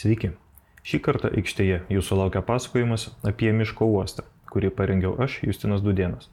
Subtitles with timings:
[0.00, 0.30] Sveiki.
[0.80, 6.30] Šį kartą aikštėje jūsų laukia pasakojimas apie miško uostą, kurį parengiau aš, Justinas Dudienas.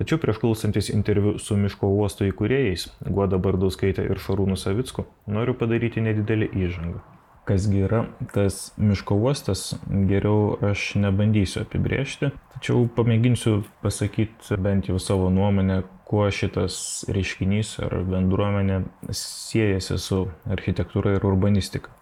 [0.00, 6.02] Tačiau prieš klausantis interviu su miško uosto įkūrėjais, Guoda Bardauskaitė ir Šarūnu Savicku, noriu padaryti
[6.02, 7.04] nedidelį įžangą.
[7.46, 8.02] Kasgi yra
[8.34, 9.66] tas miško uostas,
[10.10, 18.00] geriau aš nebandysiu apibriežti, tačiau pamėginsiu pasakyti bent jau savo nuomonę, kuo šitas reiškinys ar
[18.10, 21.94] bendruomenė siejasi su architektūra ir urbanistika.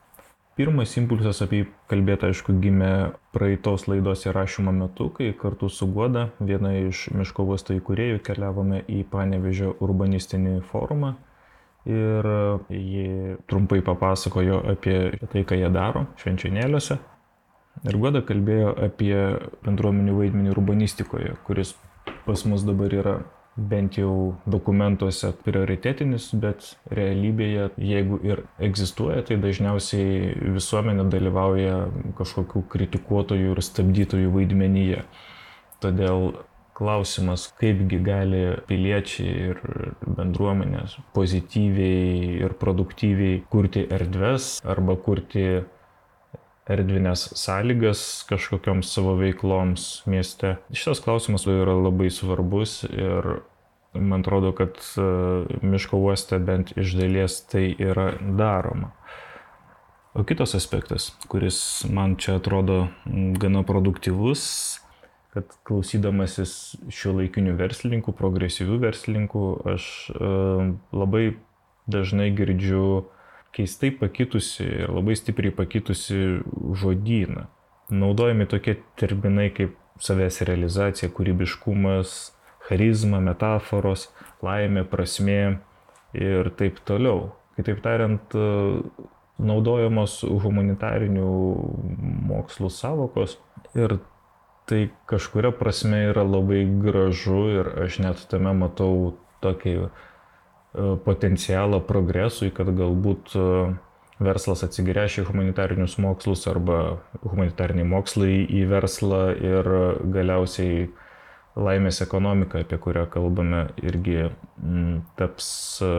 [0.53, 2.93] Pirmas impulsas apie jį kalbėti, aišku, gimė
[3.33, 8.99] praeitos laidos įrašymo metu, kai kartu su Guoda, viena iš miško uosto įkūrėjų, keliavome į
[9.09, 11.15] Panevežio urbanistinį forumą
[11.89, 12.29] ir
[12.69, 14.99] ji trumpai papasakojo apie
[15.33, 16.99] tai, ką jie daro švenčionėliuose.
[17.89, 19.17] Ir Guoda kalbėjo apie
[19.65, 21.73] bendruomenių vaidmenį urbanistikoje, kuris
[22.27, 23.17] pas mus dabar yra
[23.57, 31.83] bent jau dokumentuose prioritetinis, bet realybėje, jeigu ir egzistuoja, tai dažniausiai visuomenė dalyvauja
[32.19, 35.05] kažkokių kritikuotojų ir stabdytojų vaidmenyje.
[35.85, 36.33] Todėl
[36.79, 39.61] klausimas, kaipgi gali piliečiai ir
[40.07, 45.47] bendruomenės pozityviai ir produktyviai kurti erdves arba kurti
[46.71, 50.57] erdvinės sąlygas kažkokioms savo veikloms mieste.
[50.71, 53.43] Šitas klausimas yra labai svarbus ir
[53.95, 55.03] man atrodo, kad e,
[55.67, 58.93] miško uoste bent iš dalies tai yra daroma.
[60.15, 62.87] O kitas aspektas, kuris man čia atrodo
[63.41, 64.43] gana produktyvus,
[65.33, 70.33] kad klausydamasis šio laikinių verslininkų, progresyvių verslininkų, aš e,
[70.93, 71.25] labai
[71.89, 73.07] dažnai girdžiu
[73.57, 76.43] keistai pakitusi ir labai stipriai pakitusi
[76.83, 77.49] žodyną.
[77.93, 82.33] Naudojami tokie terminai kaip savęs realizacija, kūrybiškumas,
[82.69, 84.09] charizma, metaforos,
[84.45, 85.59] laimė, prasmė
[86.19, 87.33] ir taip toliau.
[87.57, 88.37] Kitaip tariant,
[89.43, 91.33] naudojamos humanitarinių
[92.31, 93.37] mokslų savokos
[93.77, 93.99] ir
[94.71, 99.77] tai kažkuria prasme yra labai gražu ir aš net tame matau tokį
[100.73, 103.43] E, potencialą progresui, kad galbūt e,
[104.25, 106.79] verslas atsigręš į humanitarinius mokslus arba
[107.27, 109.69] humanitariniai mokslai į verslą ir
[110.15, 110.87] galiausiai
[111.57, 114.31] laimės ekonomika, apie kurią kalbame, irgi
[115.19, 115.49] taps
[115.85, 115.93] e,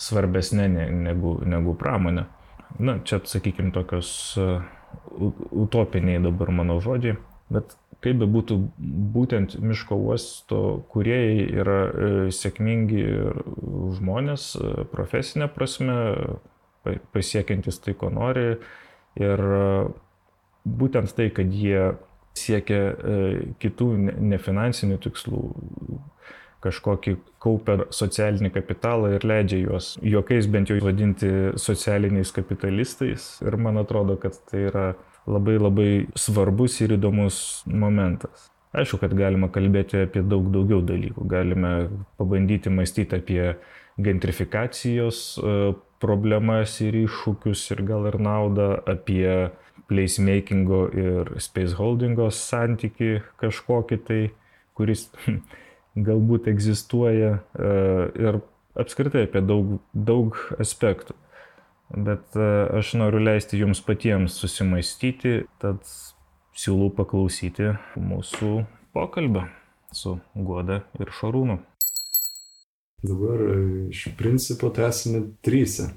[0.00, 2.26] svarbesnė negu, negu pramonė.
[2.78, 4.10] Na, čia, sakykime, tokios
[5.50, 7.16] utopiniai dabar mano žodžiai,
[7.50, 7.74] bet
[8.04, 8.56] kaip bebūtų,
[9.14, 10.60] būtent miško uosto
[10.92, 13.02] kuriejai yra e, sėkmingi
[13.98, 15.96] žmonės e, profesinė prasme,
[17.12, 18.54] pasiekiantis tai, ko nori.
[19.20, 19.66] Ir e,
[20.80, 21.90] būtent tai, kad jie
[22.38, 22.80] siekia
[23.60, 23.88] kitų
[24.30, 25.42] nefinansinių tikslų,
[26.64, 31.30] kažkokį kaupia socialinį kapitalą ir leidžia juos juokais bent jau vadinti
[31.60, 33.32] socialiniais kapitalistais.
[33.44, 34.86] Ir man atrodo, kad tai yra
[35.30, 38.48] labai labai svarbus ir įdomus momentas.
[38.70, 41.24] Aišku, kad galima kalbėti apie daug daugiau dalykų.
[41.30, 41.72] Galime
[42.20, 43.42] pabandyti mąstyti apie
[44.00, 45.54] gentrifikacijos e,
[46.00, 49.50] problemas ir iššūkius ir gal ir naudą, apie
[49.90, 54.20] placemakingo ir spaceholdingo santyki kažkokį tai,
[54.78, 55.08] kuris
[56.08, 57.72] galbūt egzistuoja e,
[58.22, 58.40] ir
[58.78, 61.18] apskritai apie daug, daug aspektų
[61.96, 65.82] bet e, aš noriu leisti jums patiems susimastyti, tad
[66.56, 68.52] siūlau paklausyti mūsų
[68.94, 69.46] pokalbio
[69.94, 71.58] su Guoda ir Šarūnu.
[73.02, 73.58] Dabar e,
[73.90, 75.90] iš principo tai esame trysia.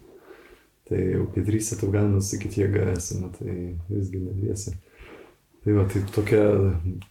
[0.93, 3.53] Tai jau kai trysia, tai galima sakyti, jėga esame, tai
[3.89, 4.75] visgi ne dviese.
[5.63, 6.43] Tai va, tai tokia,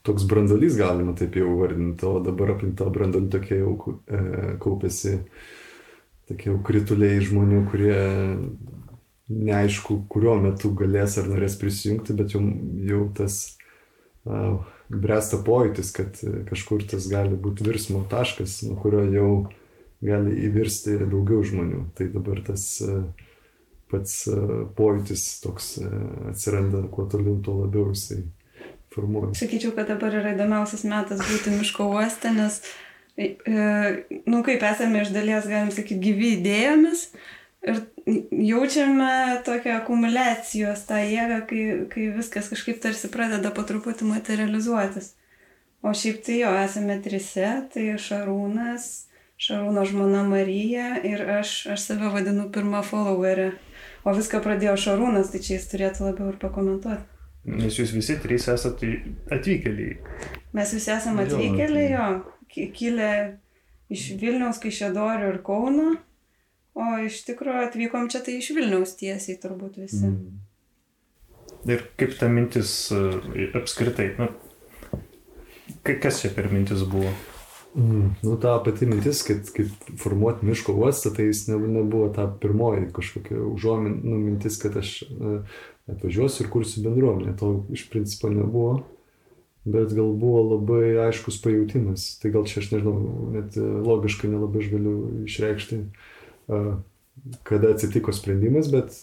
[0.06, 3.72] toks brandolys galima taip jau vardinti, o dabar aplink tą brandolį tokie jau
[4.06, 4.20] e,
[4.62, 5.16] kaupėsi
[6.30, 7.96] tokie jau krituliai žmonių, kurie
[9.32, 12.44] neaišku, kuriuo metu galės ar norės prisijungti, bet jau,
[12.86, 13.40] jau tas
[14.28, 16.22] uh, bręsta pojūtis, kad
[16.52, 19.32] kažkur tas gali būti virsmo taškas, nuo kurio jau
[20.04, 21.86] gali įvirsti daugiau žmonių.
[21.96, 23.06] Tai dabar tas uh,
[23.92, 25.90] pats uh, pojūtis toks uh,
[26.32, 28.24] atsiranda, kuo toliau, tuo labiau jisai
[28.92, 29.36] formuoja.
[29.38, 32.62] Sakyčiau, kad dabar yra įdomiausias metas būti miško uoste, nes
[33.16, 37.10] E, nu kaip esame iš dalies, galim sakyti, gyvi idėjomis
[37.68, 37.82] ir
[38.48, 45.12] jaučiame tokią akumulacijos tą jėgą, kai, kai viskas kažkaip tarsi pradeda po truputį materializuotis.
[45.82, 48.88] O šiaip tai jo, esame trise, tai Šarūnas,
[49.42, 53.50] Šarūno žmona Marija ir aš, aš save vadinu pirmą followerę.
[54.02, 57.04] O viską pradėjo Šarūnas, tai čia jis turėtų labiau ir pakomentuoti.
[57.42, 58.88] Nes jūs visi trys esate
[59.34, 59.96] atvykėliai.
[60.54, 63.10] Mes visi esame atvykėliai, jo kilę
[63.92, 65.88] iš Vilniaus, Kaišėdorių ir Kauno,
[66.78, 70.06] o iš tikrųjų atvykom čia tai iš Vilniaus tiesiai turbūt visi.
[70.06, 70.40] Mm.
[71.72, 73.02] Ir kaip ta mintis e,
[73.58, 74.30] apskritai, nu,
[75.86, 77.12] ka- kas čia per mintis buvo?
[77.74, 82.26] Mm, nu, ta pati mintis, kad kaip formuoti miško uostą, tai jis ne, nebuvo ta
[82.40, 85.38] pirmoji kažkokia užuomin, nu, mintis, kad aš e,
[85.88, 87.32] atvažiuosiu ir kursiu bendruomenę.
[87.40, 88.82] To iš principo nebuvo,
[89.64, 92.04] bet gal buvo labai aiškus pajūtimas.
[92.20, 92.98] Tai gal čia aš nežinau,
[93.38, 96.60] net e, logiškai nelabai aš galiu išreikšti, e,
[97.48, 99.00] kada atsitiko sprendimas, bet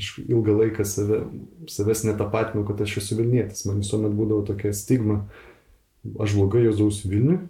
[0.00, 1.20] aš ilgą laiką save,
[1.68, 3.66] savęs netapatinau, kad aš esu Vilnietis.
[3.68, 5.26] Man visuomet būdavo tokia stigma,
[6.16, 7.44] aš blogai jausdavausi Vilniui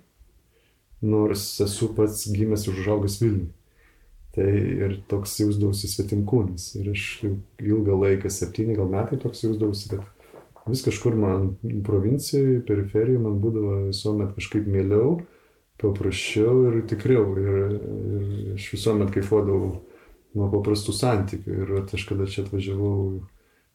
[1.02, 3.48] nors esu pats gimęs ir užaugęs Vilniui.
[4.34, 6.68] Tai ir toks jausdavausi svetimkūnis.
[6.78, 10.04] Ir aš ilgą laiką, septyni gal metai toks jausdavausi, kad
[10.68, 11.48] vis kažkur man
[11.86, 15.16] provincijoje, periferijoje man būdavo visuomet kažkaip mieliau,
[15.80, 17.32] paprasčiau ir tikriau.
[17.40, 19.72] Ir, ir aš visuomet kaifuodavau
[20.36, 21.58] nuo paprastų santykių.
[21.64, 23.24] Ir aš kada čia atvažiavau,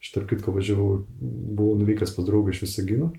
[0.04, 3.12] aš tarp kitko važiavau, buvau nuvykęs pas draugą iš Visagino.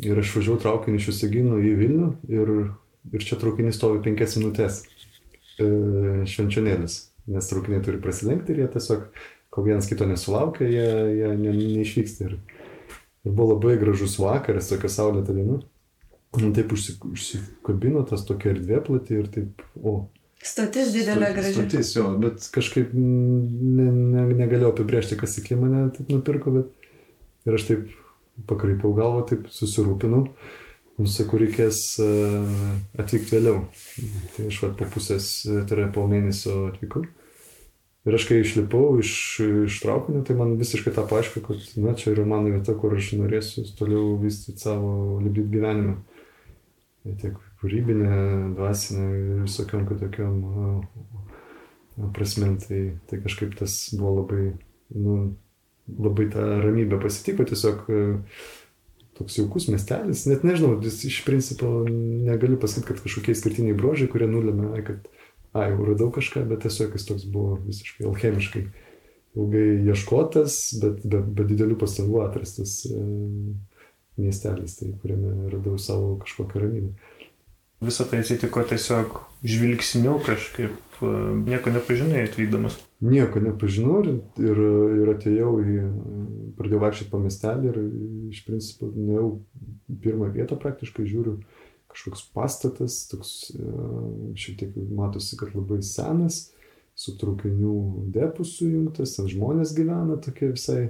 [0.00, 2.54] Ir aš važiavau traukiniu iš Visagino į Vilnių ir
[3.12, 4.82] ir čia traukinys stovi penkias minutės
[5.60, 5.66] e,
[6.28, 7.00] švenčionėlis,
[7.30, 9.08] nes traukiniai turi prasilenkti ir jie tiesiog,
[9.50, 10.88] kol vienas kito nesulaukia, jie,
[11.18, 12.30] jie ne, neišvyksta.
[12.30, 12.38] Ir,
[13.26, 15.60] ir buvo labai gražus vakaras, tokia saulėta diena.
[16.38, 20.04] Nu, taip užsi, užsikabino tas tokia erdvė plati ir taip, o.
[20.40, 21.56] Stotis didelė graži.
[21.56, 27.58] Stotis jo, bet kažkaip ne, ne, negalėjau apibriežti, kas iki mane taip nupirko, bet ir
[27.58, 27.90] aš taip
[28.48, 30.28] pakraipiau galvą, taip susirūpinau.
[30.98, 32.06] Nu, sakau, reikės e,
[33.00, 33.62] atvykti vėliau.
[34.34, 37.06] Tai aš va, po pusės, e, tai yra po mėnesio atvykau.
[38.08, 39.12] Ir aš kai išlipau iš,
[39.68, 43.12] iš traukinio, tai man visiškai tą paaiškino, kad, na, čia yra mano vieta, kur aš
[43.20, 45.98] norėsiu toliau vystyti savo libit gyvenimą.
[47.00, 48.14] Tai tiek kūrybinė,
[48.56, 50.40] dvasinė ir visokiam kitokiam
[52.16, 52.56] prasmėm.
[52.60, 54.42] Tai, tai kažkaip tas buvo labai,
[54.96, 55.20] nu,
[55.96, 58.40] labai tą ramybę pasitiko, tiesiog uh,
[59.20, 64.28] toks jaukus miestelis, net nežinau, jis iš principo negaliu pasakyti, kad kažkokie skirtiniai brožiai, kurie
[64.30, 65.08] nulėmė, kad,
[65.54, 68.64] ai, jau radau kažką, bet tiesiog jis toks buvo visiškai alchemiškai
[69.38, 72.98] ilgai ieškotas, bet be, be didelių pastangų atrastas e,
[74.20, 77.09] miestelis, tai kuriame radau savo kažkokią ramybę.
[77.80, 79.14] Visą tai atsitiko tiesiog
[79.48, 81.12] žvilgsniu kažkaip, e,
[81.46, 82.76] nieko nepažinai atvykdamas.
[83.00, 84.10] Nieko nepažinau ir,
[84.42, 84.60] ir,
[85.00, 85.76] ir atėjau į,
[86.58, 87.78] pradėjau vaikščioti po miestelį ir
[88.34, 89.30] iš principo nuėjau
[90.04, 91.38] pirmą vietą praktiškai žiūriu
[91.90, 93.68] kažkoks pastatas, toks e,
[94.38, 96.50] šiek tiek matosi, kad labai senas,
[97.00, 100.82] su traukinių depų sujungtas, ten žmonės gyvena tokia visai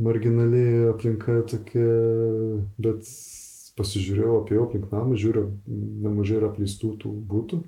[0.00, 1.86] marginaliai aplinka tokia,
[2.80, 3.06] bet
[3.80, 5.48] pasižiūrėjau apie aplink namą, žiūriu,
[6.06, 7.64] nemažai yra apleistų tų būtų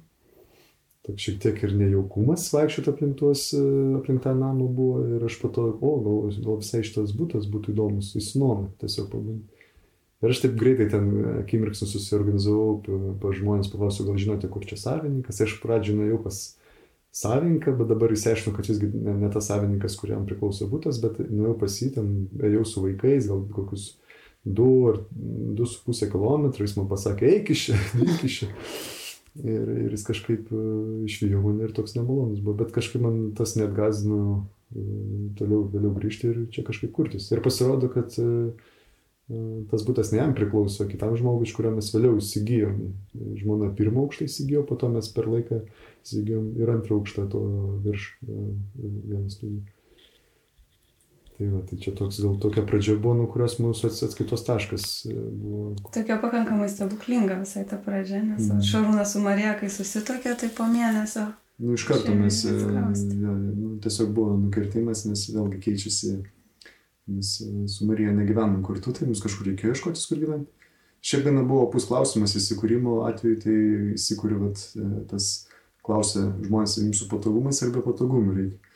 [1.03, 3.63] toks šiek tiek ir nejaukumas vaikščioti aplink tuos, e,
[3.99, 8.13] aplink tą namą buvo ir aš to, o, gal, gal visai šitas būtas būtų įdomus,
[8.19, 9.63] įsinuomą tiesiog pabandyti.
[10.23, 11.09] Ir aš taip greitai ten
[11.41, 12.77] akimirksniu susiorganizavau,
[13.19, 15.41] pa žmonės paklausiau, gal žinote, kur čia savininkas.
[15.43, 16.39] Aš pradžioje nuėjau pas
[17.11, 21.57] savininką, bet dabar įsiaiškinu, kad jisgi ne, ne tas savininkas, kuriam priklauso būtas, bet nuėjau
[21.65, 24.02] pas jį, ten ėjau su vaikais, gal kokius 2 ar
[24.45, 28.51] 2,5 km, jis man pasakė, eik iš čia, eik iš čia.
[29.41, 30.63] Ir, ir jis kažkaip e,
[31.09, 34.43] išvijo mane ir toks nemalonus buvo, bet kažkaip man tas net gazino
[34.75, 34.83] e,
[35.39, 37.31] toliau vėliau grįžti ir čia kažkaip kurtis.
[37.33, 38.51] Ir pasirodo, kad e,
[39.71, 42.83] tas būtas ne jam priklauso, kitam žmogui, iš kurio mes vėliau įsigijom.
[43.41, 45.63] Žmona pirmą aukštą įsigijo, po to mes per laiką
[46.03, 47.47] įsigijom ir antrą aukštą to
[47.87, 49.63] virš vienas studijų.
[51.43, 55.15] Tai, va, tai čia toks, gal tokia pradžia buvo, nuo kurios mūsų atskaitos taškas e,
[55.17, 55.73] buvo.
[55.91, 58.61] Tokia pakankamai stebuklinga visai ta pradžia, nes mm.
[58.69, 61.25] Šarūnas su Marija, kai susitokė, tai po mėnesio.
[61.59, 66.15] Nu, iš karto mes, e, ja, nu, tiesiog buvo nukirtimas, nes vėlgi keičiasi,
[67.11, 70.71] mes e, su Marija negyvenom kartu, tai mums kažkur reikėjo ieškotis, kur gyventi.
[71.03, 73.57] Šiek tiek buvo pus klausimas įsikūrimo atveju, tai
[73.97, 74.69] įsikūriu, bet
[75.11, 75.33] tas
[75.83, 78.72] klausia žmonės, jums su patogumais ar be patogumų reikia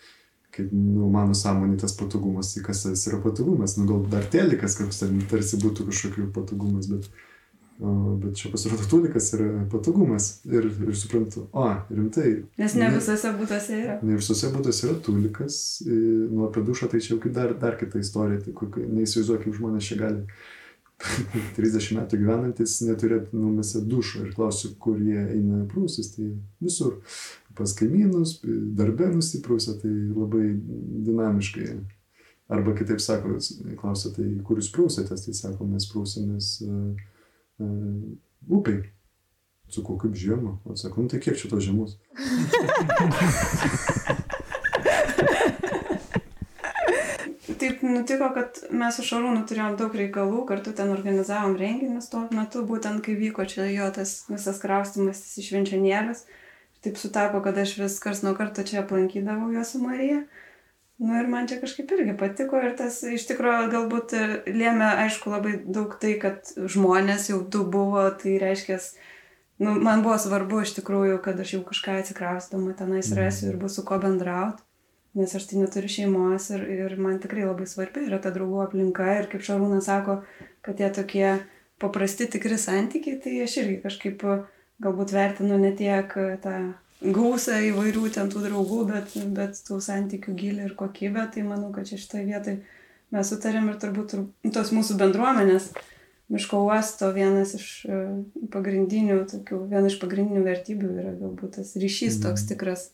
[0.56, 4.78] kaip, nu, mano sąmonė tas patogumas, tai kas tas yra patogumas, nu, gal dar telikas,
[4.80, 7.08] koks ten tarsi būtų kažkokiu patogumas, bet,
[7.78, 12.34] o, bet čia pasirodo tulikas yra patogumas ir, ir suprantu, o, rimtai.
[12.60, 13.96] Nes ne, ne visose būtose yra.
[14.02, 18.44] Ne visose būtose yra tulikas, nu, apie dušą tai čia jau dar, dar kita istorija,
[18.46, 20.24] tai neįsivaizduoju, kaip žmonės čia gali
[21.56, 26.30] 30 metų gyvenantis neturėt numesę dušo ir klausiu, kur jie eina prūsis, tai
[26.62, 26.96] visur
[27.56, 28.40] pas kaimynus,
[28.78, 30.46] darbę nusiprausia, tai labai
[31.08, 31.66] dinamiškai.
[32.52, 33.28] Arba kitaip sako,
[33.80, 36.94] klausia, tai kur jūs prausėtės, tai sako, mes prausimės uh,
[37.58, 38.02] uh,
[38.58, 38.80] upiai.
[39.66, 40.60] Sakau, kaip žiemą.
[40.62, 41.98] O sakau, nu tai kiek čia tos žiemos?
[47.56, 52.62] Taip nutiko, kad mes su Šarūnu turėjom daug reikalų, kartu ten organizavom renginius tuo metu,
[52.68, 56.26] būtent kai vyko čia jo tas visas kraustimas iš švenčianėlius.
[56.84, 60.22] Taip sutapo, kad aš vis kars nuo karto čia aplankydavau juos su Marija.
[60.98, 64.14] Nu ir man čia kažkaip irgi patiko ir tas iš tikrųjų galbūt
[64.48, 68.78] lėmė, aišku, labai daug tai, kad žmonės jau du buvo, tai reiškia,
[69.60, 73.76] nu, man buvo svarbu iš tikrųjų, kad aš jau kažką atsikraustama tenais rasiu ir bus
[73.76, 74.64] su ko bendrauti
[75.16, 79.06] nes aš tai neturiu šeimos ir, ir man tikrai labai svarbi yra ta draugų aplinka
[79.16, 80.18] ir kaip Šarūnas sako,
[80.64, 81.30] kad tie tokie
[81.80, 84.26] paprasti tikri santykiai, tai aš irgi kažkaip
[84.82, 86.12] galbūt vertinu ne tiek
[86.44, 86.56] tą
[87.00, 91.88] gausą įvairių ten tų draugų, bet, bet tų santykių gilį ir kokybę, tai manau, kad
[91.88, 92.62] čia šitoje vietoje
[93.14, 94.16] mes sutarėm ir turbūt
[94.54, 95.70] tos mūsų bendruomenės
[96.32, 97.66] miško uosto vienas iš
[98.50, 102.50] pagrindinių, tokių, viena iš pagrindinių vertybių yra galbūt tas ryšys toks mhm.
[102.50, 102.88] tikras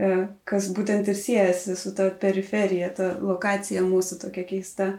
[0.00, 0.08] E,
[0.48, 4.90] kas būtent ir siejasi su ta periferija, ta lokacija mūsų tokia keista,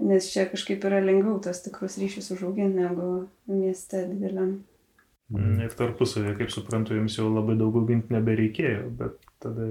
[0.00, 3.10] nes čia kažkaip yra lengviau tos tikrus ryšius užauginti negu
[3.50, 4.56] mieste dideliam.
[5.32, 9.68] Mm, ir tarpusavėje, kaip suprantu, jums jau labai daug auginti nebereikėjo, bet tada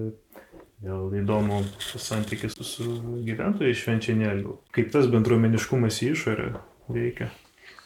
[0.83, 2.87] vėl įdomu santykis su
[3.27, 4.57] gyventojais švenčianėlių.
[4.75, 6.49] Kaip tas bendruomeniškumas į išorę
[6.91, 7.29] veikia?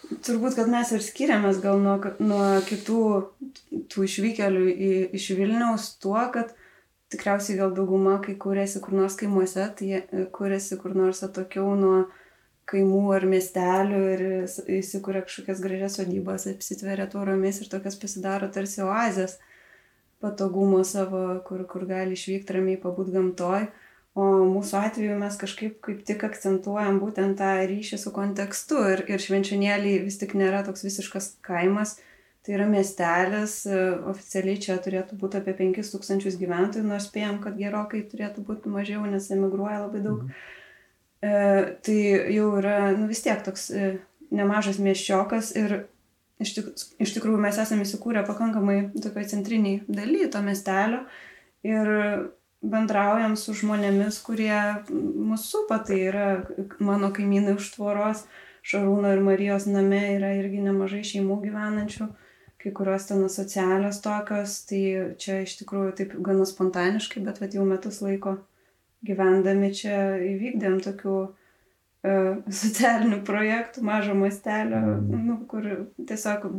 [0.08, 3.02] Turbūt, kad mes ir skiriamės gal nuo, nuo kitų
[3.92, 6.54] tų išvykėlių į, iš Vilniaus tuo, kad
[7.12, 11.98] tikriausiai gal dauguma, kai kūrėsi kur nors kaimuose, tai e, kūrėsi kur nors atokiau nuo
[12.68, 14.24] kaimų ar miestelių ir
[14.80, 19.38] įsikūrė kažkokias gražias sodybas, apsitveria tvoromis ir tokias pasidaro tarsi oazės
[20.24, 23.70] patogumo savo, kur, kur gali išvykti ramiai pabūt gamtoj.
[24.18, 29.22] O mūsų atveju mes kažkaip kaip tik akcentuojam būtent tą ryšį su kontekstu ir, ir
[29.22, 32.00] švenčionėliai vis tik nėra toks visiškas kaimas,
[32.48, 38.06] Tai yra miestelis, e, oficialiai čia turėtų būti apie 5000 gyventojų, nors spėjom, kad gerokai
[38.08, 40.22] turėtų būti mažiau, nes emigruoja labai daug.
[40.24, 40.57] Mhm.
[41.28, 41.34] E,
[41.84, 42.00] tai
[42.36, 43.92] jau yra nu, vis tiek toks e,
[44.32, 45.78] nemažas mieščiokas ir
[46.44, 46.72] iš, tik,
[47.04, 51.04] iš tikrųjų mes esame įsikūrę pakankamai tokioje centriniai daly to miestelio
[51.68, 51.90] ir
[52.62, 54.54] bendraujam su žmonėmis, kurie
[54.90, 56.28] mūsų supa, tai yra
[56.80, 58.26] mano kaimynai už tvoros,
[58.68, 62.10] Šarūno ir Marijos name yra irgi nemažai šeimų gyvenančių
[62.58, 64.82] kai kurios ten asocialios tokios, tai
[65.22, 68.38] čia iš tikrųjų taip gana spontaniškai, bet vat, jau metus laiko
[69.08, 75.24] gyvendami čia įvykdėm tokių uh, socialinių projektų, mažo mastelio, mm.
[75.30, 76.50] nu, kur tiesiog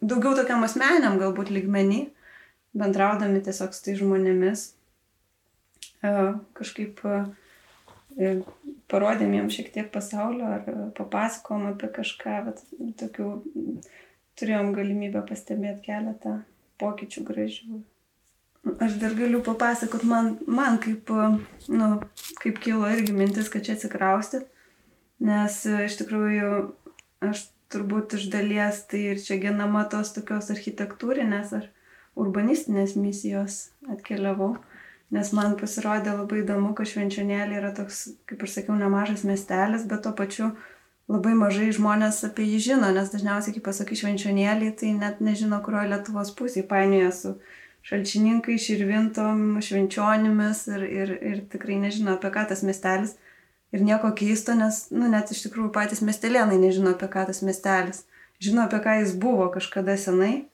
[0.00, 2.06] daugiau tokiam asmeniam galbūt lygmenį,
[2.78, 4.66] bendraudami tiesiog su tai žmonėmis,
[6.06, 7.30] uh, kažkaip uh,
[8.92, 12.64] parodėm jiems šiek tiek pasaulio ar papasakom apie kažką, bet
[13.00, 13.28] tokių
[14.40, 16.40] turėjom galimybę pastebėti keletą
[16.82, 17.80] pokyčių gražių.
[18.62, 21.10] Aš dar galiu papasakot, man, man kaip,
[21.68, 21.88] nu,
[22.38, 24.44] kaip kilo irgi mintis, kad čia atsikrausti,
[25.22, 26.52] nes iš tikrųjų
[27.26, 31.70] aš turbūt iš dalies tai ir čia genama tos tokios architektūrinės ar
[32.18, 34.54] urbanistinės misijos atkeliavau,
[35.12, 40.04] nes man pasirodė labai įdomu, kad švenčionėlė yra toks, kaip ir sakiau, nemažas miestelis, bet
[40.04, 40.52] tuo pačiu
[41.10, 45.90] labai mažai žmonės apie jį žino, nes dažniausiai, kai pasakai švenčionėlį, tai net nežino, kurioje
[45.92, 47.34] Lietuvos pusėje painioja su
[47.88, 53.16] šalčininkai, širvintom, švenčionimis ir, ir, ir tikrai nežino, apie ką tas miestelis.
[53.72, 58.04] Ir nieko keisto, nes, nu, net iš tikrųjų patys miestelėnai nežino, apie ką tas miestelis.
[58.42, 60.46] Žino, apie ką jis buvo kažkada senai,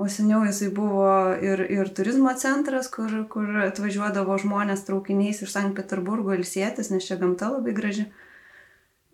[0.00, 1.08] o seniau jisai buvo
[1.44, 7.20] ir, ir turizmo centras, kur, kur atvažiuodavo žmonės traukiniais iš Sankt Peterburgo ilsėtis, nes čia
[7.20, 8.08] gamta labai graži.
[8.08, 8.25] Mhm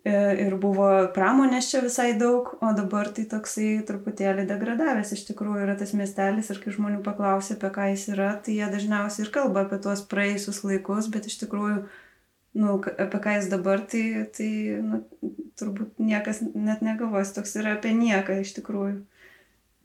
[0.03, 5.77] ir buvo pramonės čia visai daug, o dabar tai toksai truputėlį degradavęs iš tikrųjų yra
[5.79, 9.63] tas miestelis ir kai žmonių paklausia, apie ką jis yra, tai jie dažniausiai ir kalba
[9.63, 11.85] apie tuos praeisusius laikus, bet iš tikrųjų,
[12.59, 14.03] nu, apie ką jis dabar, tai,
[14.35, 14.51] tai
[14.83, 15.01] nu,
[15.59, 18.99] turbūt niekas net negalvos, toks yra apie nieką iš tikrųjų.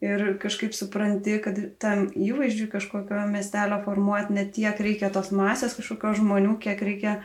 [0.03, 6.13] Ir kažkaip supranti, kad tam įvaizdžiui kažkokio miestelio formuoti net tiek reikia tos masės kažkokio
[6.21, 7.17] žmonių, kiek reikia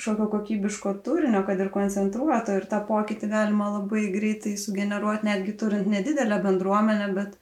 [0.00, 5.90] kažkokio kokybiško turinio, kad ir koncentruoto ir tą pokytį galima labai greitai sugeneruoti, netgi turint
[5.92, 7.36] nedidelę bendruomenę, bet,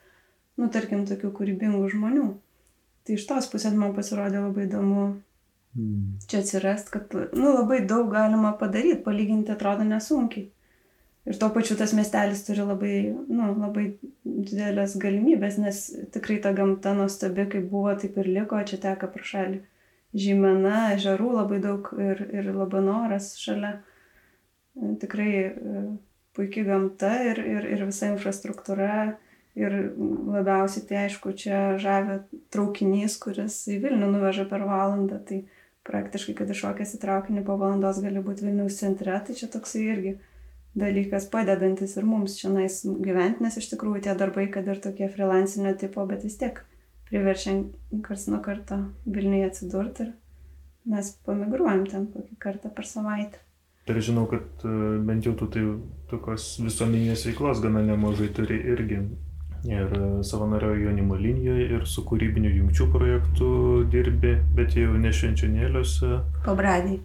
[0.59, 2.27] nu, tarkim, tokių kūrybingų žmonių.
[3.07, 5.05] Tai iš tos pusės man pasirodė labai įdomu
[5.79, 6.19] mm.
[6.27, 10.51] čia atsirast, kad, nu, labai daug galima padaryti, palyginti atrodo nesunkiai.
[11.29, 12.93] Ir tuo pačiu tas miestelis turi labai,
[13.29, 13.91] nu, labai
[14.25, 15.83] didelės galimybės, nes
[16.15, 19.61] tikrai ta gamta nuostabi, kaip buvo, taip ir liko, čia teka pro šalį
[20.17, 23.79] žymena, ežerų labai daug ir, ir labanoras šalia.
[25.03, 25.83] Tikrai e,
[26.37, 29.17] puikia gamta ir, ir, ir visa infrastruktūra.
[29.59, 29.73] Ir
[30.31, 32.21] labiausiai tai aišku, čia žavė
[32.55, 35.19] traukinys, kuris į Vilnių nuveža per valandą.
[35.27, 35.41] Tai
[35.89, 40.15] praktiškai, kad iššokęs į traukinį po valandos gali būti Vilniaus centre, tai čia toksai irgi
[40.79, 45.09] dalykas padedantis ir mums čia nais gyventi, nes iš tikrųjų tie darbai, kad ir tokie
[45.11, 46.61] freelancinio tipo, bet vis tiek
[47.09, 47.59] priverčia
[48.05, 50.15] kars nuo karto Vilniuje atsidurti ir
[50.89, 53.41] mes pamigruojam ten kokį kartą per savaitę.
[53.89, 54.71] Ir žinau, kad e,
[55.09, 55.63] bent jau tu tai
[56.11, 59.01] tokios visuomeninės veiklos gana nemažai turi irgi.
[59.69, 63.49] Ir e, savanorio jaunimo linijoje, ir su kūrybiniu jungčių projektu
[63.93, 66.19] dirbi, bet jau ne švenčionėliuose.
[66.45, 66.99] Pabradį.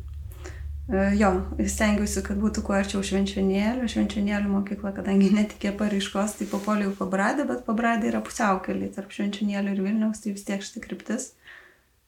[0.91, 1.29] E, jo,
[1.63, 3.87] stengiausi, kad būtų kuo arčiau švenčionėlių.
[3.91, 9.83] Švenčionėlių mokykla, kadangi netikė pareiškos, tai papoliau pabradį, bet pabradį yra pusiaukelį tarp švenčionėlių ir
[9.85, 11.31] Vilniaus, tai vis tiek štai kryptis.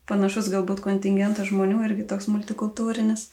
[0.06, 3.30] Panašus galbūt kontingentas žmonių, irgi toks multikultūrinis.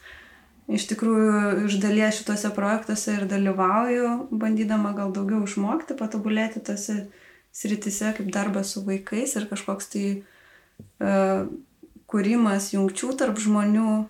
[0.73, 7.09] Iš tikrųjų iš dalies šituose projektuose ir dalyvauju, bandydama gal daugiau išmokti, patobulėti tose
[7.53, 10.07] sritise kaip darbas su vaikais ir kažkoks tai
[11.03, 11.51] uh,
[12.09, 14.05] kūrimas jungčių tarp žmonių.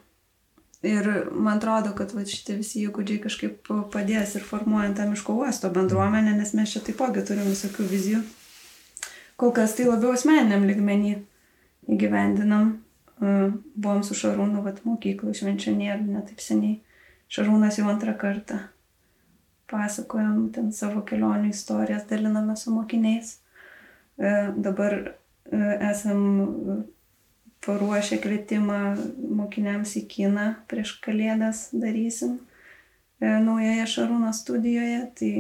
[0.82, 5.70] Ir man atrodo, kad va, šitie visi įgūdžiai kažkaip padės ir formuojant tą miško uosto
[5.70, 8.22] bendruomenę, nes mes čia taipogi turim visokių vizijų.
[9.38, 11.14] Kol kas tai labiau asmeniniam ligmenį
[11.90, 12.72] įgyvendinam
[13.22, 16.80] buvom su Šarūnu vat, mokyklų švenčionėlių, netaip seniai.
[17.32, 18.58] Šarūnas jau antrą kartą
[19.72, 23.36] pasakojom ten savo kelionių istorijas, daliname su mokiniais.
[24.18, 26.84] E, dabar e, esam
[27.66, 28.78] paruošę kvietimą
[29.38, 35.02] mokiniams į kiną prieš kalėdas darysim e, naujoje Šarūno studijoje.
[35.18, 35.32] Tai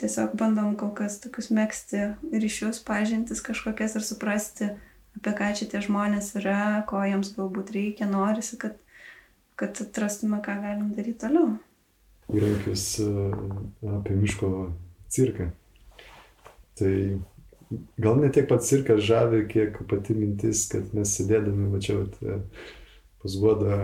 [0.00, 2.02] tiesiog bandom kol kas tokius mėgsti
[2.32, 4.70] ryšius, pažintis kažkokias ir suprasti,
[5.18, 8.78] apie ką čia tie žmonės yra, ko jiems galbūt reikia, norisi, kad,
[9.58, 11.56] kad atrastume, ką galim daryti toliau.
[12.32, 13.10] Įrankis e,
[13.98, 14.50] apie miško
[15.12, 15.50] cirką.
[16.76, 16.92] Tai
[17.98, 22.04] gal ne tiek pats cirkas žavi, kiek pati mintis, kad mes sėdėdami, mačiau,
[23.22, 23.78] pas guodą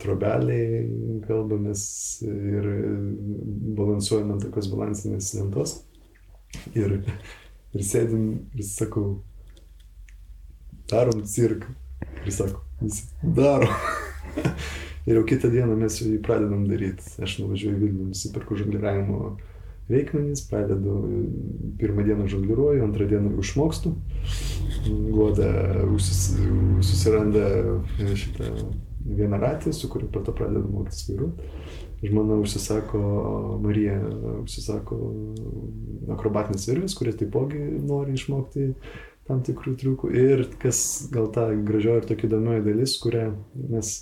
[0.00, 0.84] trobeliai
[1.26, 1.86] kalbamės
[2.24, 2.68] ir
[3.76, 5.78] balansuojame ant tokios balansinės lentos.
[6.78, 7.00] Ir,
[7.76, 9.18] ir sėdim ir sakau,
[10.90, 11.74] darom cirką.
[12.26, 13.04] Ir sako, visi
[13.36, 13.68] daro.
[15.06, 17.04] ir jau kitą dieną mes jį pradedam daryti.
[17.22, 19.36] Aš nuvažiuoju į Vilnių, nusipirku žongliravimo
[19.92, 20.96] reikmenys, pradedu
[21.78, 23.94] pirmą dieną žongliruoju, antrą dieną išmokstu.
[24.86, 25.50] Guoda
[26.82, 27.46] susiranda
[27.98, 28.50] šitą
[29.06, 31.50] vieną ratį, su kuriuo po to pradedu mokytis vairuoti.
[32.06, 32.98] Žmona užsisako,
[33.64, 33.96] Marija
[34.42, 34.98] užsisako
[36.12, 38.72] akrobatinės virvės, kurie taipogi nori išmokti
[39.26, 40.10] tam tikrų triukų.
[40.12, 43.30] Ir kas gal ta gražioji ir tokia įdomioji dalis, kurią
[43.72, 43.94] mes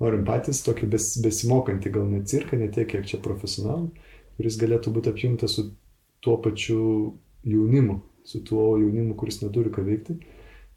[0.00, 3.90] norim patys, tokį bes, besimokantį, gal ne cirką, ne tiek, kiek čia profesionalų,
[4.40, 5.66] kuris galėtų būti apjungtas su
[6.24, 6.80] tuo pačiu
[7.44, 10.16] jaunimu, su tuo jaunimu, kuris neturi ką veikti,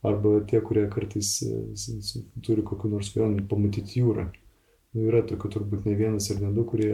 [0.03, 1.37] arba tie, kurie kartais
[2.43, 4.27] turi kokiu nors svajonių pamatyti jūrą.
[4.93, 6.91] Nu, yra tokių turbūt ne vienas ir ne du, kurie,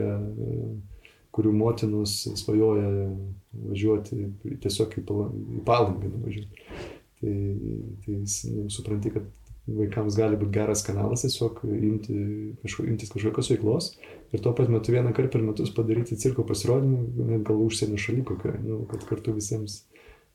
[1.34, 3.10] kurių motinos svajoja
[3.66, 4.30] važiuoti
[4.62, 5.04] tiesiog į
[5.66, 6.70] palangą nuvažiuoti
[7.20, 7.34] tai,
[8.06, 9.26] tai nu, supranti, kad
[9.66, 12.16] vaikams gali būti geras kanalas tiesiog imti,
[12.62, 13.92] kažko, imtis kažkokios veiklos
[14.34, 18.26] ir tuo pat metu vieną kartą per metus padaryti cirko pasirodymą, net gal užsienio šaly
[18.28, 19.84] kokią, nu, kad kartu visiems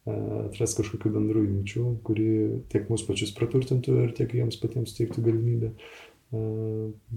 [0.05, 2.27] atras kažkokių bendrų jungčių, kuri
[2.73, 5.73] tiek mūsų pačius praturtintų ir tiek jiems patiems teiktų galimybę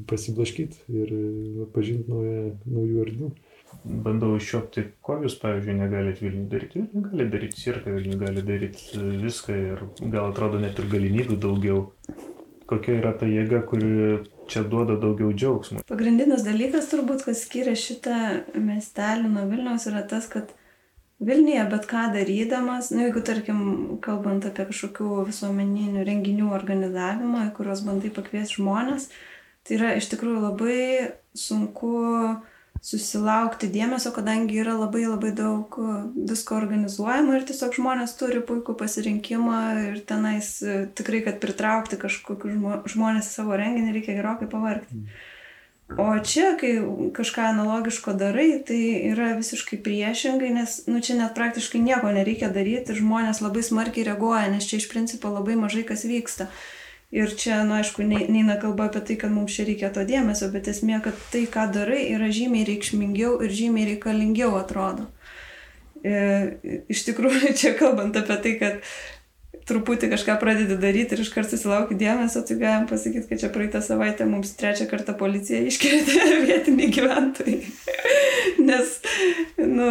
[0.08, 1.12] pasiblaškyti ir
[1.74, 3.32] pažinti naujų erdvių
[3.84, 6.82] bandau iššokti, ko jūs, pavyzdžiui, negalite Vilniui daryti.
[6.82, 11.84] Vilniui gali daryti cirką, Vilniui gali daryti viską ir gal atrodo net ir galimybių daugiau.
[12.68, 13.92] Kokia yra ta jėga, kuri
[14.50, 15.84] čia duoda daugiau džiaugsmo?
[15.90, 18.18] Pagrindinis dalykas turbūt, kas skiria šitą
[18.56, 20.54] miestelį nuo Vilniaus, yra tas, kad
[21.18, 23.62] Vilniuje bet ką darydamas, nu, jeigu tarkim,
[24.06, 29.08] kalbant apie kažkokių visuomeninių renginių organizavimą, į kuriuos bandai pakviesti žmonės,
[29.66, 30.84] tai yra iš tikrųjų labai
[31.34, 32.38] sunku uh,
[32.84, 38.78] susilaukti dėmesio, kadangi yra labai labai daug uh, visko organizuojama ir tiesiog žmonės turi puikų
[38.80, 45.02] pasirinkimą ir tenais uh, tikrai, kad pritraukti kažkokius žmonės į savo renginį reikia gerokai pavargti.
[45.02, 45.26] Mm.
[45.96, 46.82] O čia, kai
[47.16, 52.92] kažką analogiško darai, tai yra visiškai priešingai, nes nu, čia net praktiškai nieko nereikia daryti
[52.92, 56.50] ir žmonės labai smarkiai reaguoja, nes čia iš principo labai mažai kas vyksta.
[57.12, 60.50] Ir čia, na, nu, aišku, neina kalba apie tai, kad mums čia reikia to dėmesio,
[60.52, 65.08] bet esmė, kad tai, ką darai, yra žymiai reikšmingiau ir žymiai reikalingiau atrodo.
[66.04, 66.18] E,
[66.92, 68.92] iš tikrųjų, čia kalbant apie tai, kad
[69.68, 74.28] truputį kažką pradedi daryti ir iškart susilauki dėmesio, tai galim pasakyti, kad čia praeitą savaitę
[74.28, 77.60] mums trečią kartą policija iškvietė vietiniai gyventojai.
[78.68, 78.98] Nes,
[79.60, 79.90] nu,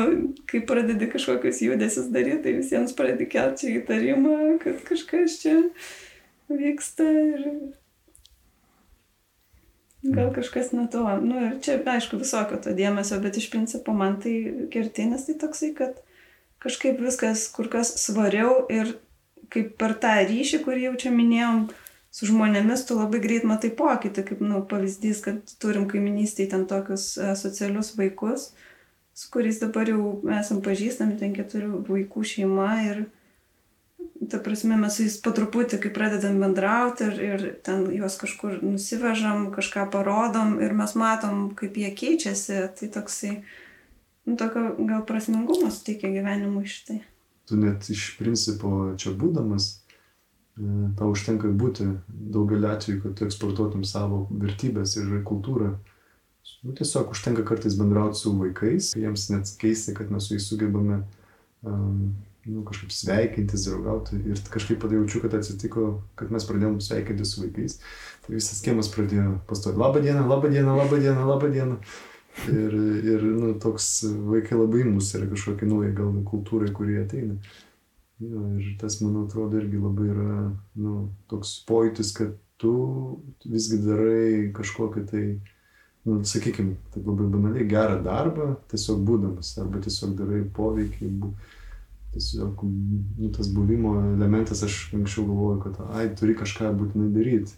[0.49, 5.63] kai pradedi kažkokius judesius daryti, tai visiems pradedi kelti įtarimą, kad kažkas čia
[6.49, 7.47] vyksta ir
[10.03, 11.05] gal kažkas ne to.
[11.23, 15.73] Nu, ir čia, aišku, visokio to dėmesio, bet iš principo man tai kertinis tai toksai,
[15.79, 15.99] kad
[16.63, 18.97] kažkaip viskas kur kas svariau ir
[19.53, 21.67] kaip per tą ryšį, kurį jau čia minėjom,
[22.11, 27.13] su žmonėmis tu labai greit matai pokytį, kaip nu, pavyzdys, kad turim kaiminystėje ten tokius
[27.21, 28.49] e, socialius vaikus,
[29.17, 33.05] su kuriais dabar jau esam pažįstami, ten keturių vaikų šeima ir
[34.31, 38.59] ta prasme mes su jais po truputį, kai pradedam bendrauti ir, ir ten juos kažkur
[38.65, 43.33] nusivežam, kažką parodom ir mes matom, kaip jie keičiasi, tai toksai,
[44.27, 47.01] nu, tokio gal prasmingumo suteikia gyvenimui šitai.
[47.47, 49.69] Tu net iš principo čia būdamas,
[50.59, 55.77] e, tau užtenka būti daugelį atvejų, kad tu eksportuotum savo vertybės ir kultūrą.
[56.63, 61.03] Nu, tiesiog užtenka kartais bendrauti su vaikais, jiems net keisti, kad mes su jais sugebame
[61.67, 62.15] um,
[62.47, 64.19] nu, kažkaip sveikintis, draugauti.
[64.31, 65.87] Ir kažkaip tada jaučiu, kad atsitiko,
[66.19, 67.81] kad mes pradėjome sveikinti su vaikais.
[68.27, 69.81] Tai visas kiemas pradėjo pastovi.
[69.83, 71.79] Labą dieną, labą dieną, labą dieną, labą dieną.
[72.53, 72.75] Ir,
[73.15, 77.39] ir nu, toks vaikai labai mus yra kažkokia nauja gal kultūrai, kurie ateina.
[78.21, 80.37] Jo, ir tas, man atrodo, irgi labai yra
[80.81, 80.95] nu,
[81.29, 82.73] toks pojūtis, kad tu
[83.45, 85.25] visgi darai kažkokią tai,
[86.09, 91.33] nu, sakykime, taip labai banaliai gerą darbą, tiesiog būdamas, arba tiesiog darai poveikį, bū,
[92.17, 97.57] tiesiog nu, tas buvimo elementas, aš anksčiau galvojau, kad, ai, turi kažką būtinai daryti.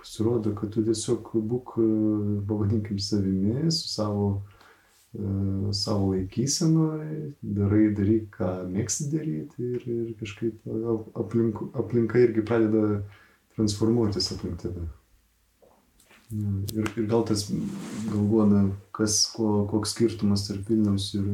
[0.00, 1.76] Pasirodo, kad tu tiesiog būk,
[2.48, 4.60] pavadinkim, savimi, su savo, uh,
[5.72, 10.70] savo laikysenoje, darai, daryk, ką mėgsti daryti ir, ir kažkaip
[11.18, 13.00] aplink, aplinka irgi pradeda
[13.56, 14.86] transformuotis aplink tave.
[16.30, 17.48] Ir, ir gal tas
[18.06, 21.26] galvona, kas, ko, koks skirtumas tarp Vilniaus ir,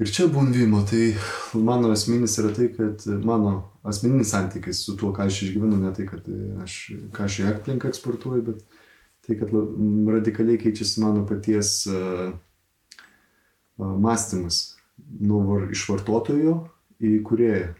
[0.00, 1.14] Ir čia buvimo, tai
[1.52, 3.50] mano asmeninis yra tai, kad mano
[3.84, 6.24] asmeninis santykis su tuo, ką aš išgyvenu, ne tai, kad
[6.64, 6.76] aš,
[7.12, 8.62] ką aš į aplinką eksportuoju, bet
[9.26, 9.52] tai, kad
[10.14, 12.32] radikaliai keičiasi mano paties uh,
[13.76, 14.62] mąstymas
[15.20, 16.56] nuo iš vartotojo
[16.96, 17.74] į kurėją.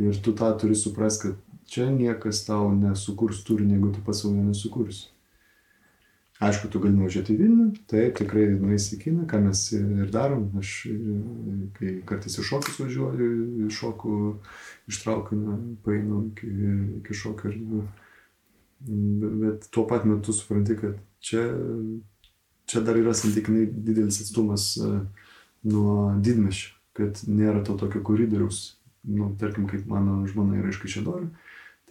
[0.00, 4.34] Ir tu tą turi suprasti, kad čia niekas tau nesukurs turinį, jeigu tu pats savo
[4.40, 5.10] nesukursi.
[6.44, 10.46] Aišku, tu gali nuvažiuoti į Vilnių, taip, tikrai nueisi į kiną, ką mes ir darom.
[10.60, 10.72] Aš,
[11.78, 13.28] kai kartais iš šokius važiuoju,
[13.68, 14.16] iš šokų
[14.92, 15.38] ištraukiu,
[15.86, 16.50] painu iki,
[17.00, 17.82] iki šokio erdvių.
[19.44, 21.46] Bet tuo pat metu supranti, kad čia,
[22.68, 24.72] čia dar yra santykinai didelis atstumas
[25.64, 28.74] nuo didmešio, kad nėra to tokio koridoriaus,
[29.08, 31.32] nu, tarkim, kaip mano žmona yra iš Kaišėdorių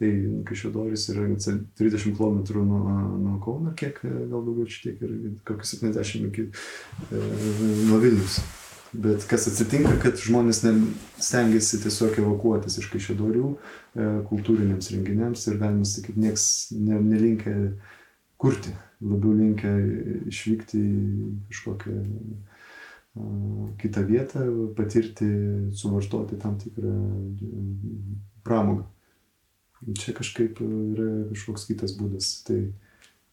[0.03, 0.09] Tai
[0.49, 2.81] Kaišėdoris yra 30 km nuo,
[3.21, 5.13] nuo Kauno, kiek gal daugiau čia tiek ir
[5.47, 7.21] kokius 70 iki e,
[7.87, 8.41] nuo Vilnius.
[8.93, 10.73] Bet kas atsitinka, kad žmonės ne,
[11.23, 17.55] stengiasi tiesiog evakuotis iš Kaišėdorių e, kultūriniams renginiams ir galima sakyti, nieks ne, nelinkia
[18.43, 19.71] kurti, labiau linkia
[20.33, 22.01] išvykti į kažkokią
[23.79, 24.43] kitą vietą,
[24.75, 25.29] patirti,
[25.79, 26.97] suvartoti tam tikrą
[28.43, 28.89] pramogą
[29.99, 32.31] čia kažkaip e, yra kažkoks kitas būdas.
[32.47, 32.59] Tai,